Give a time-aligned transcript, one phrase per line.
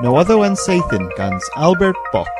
[0.00, 2.30] No Other One Saethin guns Albert Bock.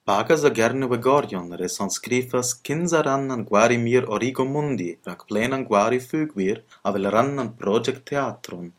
[0.05, 8.73] Bakaz Agarni Vegoryon resonskrifas kinzarannan gwari mir origo mundi, rakplenan gwari fugvir, avelarannan project teatron.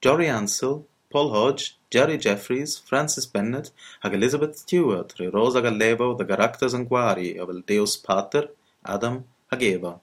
[0.00, 3.72] Jory Ansell, Paul Hodge, Jerry Jeffries, Francis Bennett,
[4.04, 8.50] hag Elizabeth Stewart re Rosa Gallebo the Garaktas Anguari avel Deus Pater,
[8.84, 9.98] Adam hag Eva.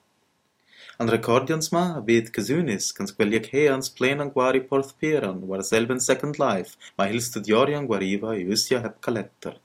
[1.00, 6.38] An recordians ma abid kazunis kans quelliac heans plenan guari porth peran war selben Second
[6.38, 9.56] Life ma hil studiorian guariva iusia hep calettar.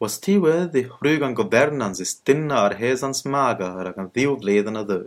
[0.00, 5.02] Wastiwedd i hrugan governans istinna ar hesans magar hag an ddiw bledhan a dhu.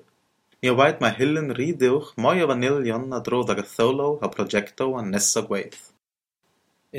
[0.62, 4.88] Ni await mae hilyn rhyddiwch moi o fanilion a drodd ag a tholo a projecto
[5.00, 5.82] an nesa gweith.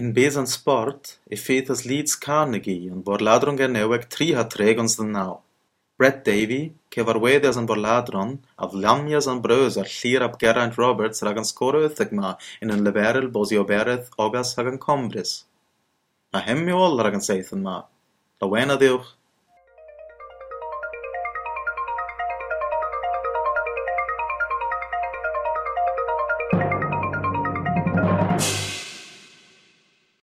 [0.00, 1.38] In bezan sport, e
[1.74, 5.38] as Leeds Carnegie an borladron gerneweg tri ha tregons den naw.
[5.96, 11.36] Brett Davy, cefarweddias an borladron, a vlamias an breus ar llir ab Geraint Roberts rag
[11.36, 15.44] an scorwythag ma in an liberal bosi o obereth ogas hag an combris.
[16.34, 16.40] ما
[16.72, 17.88] والله راك نسيث النار.
[18.42, 19.14] روينا ديوخ